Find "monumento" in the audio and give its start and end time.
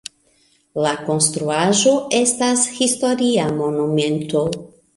3.61-4.47